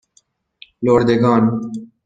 [0.81, 1.51] لردگان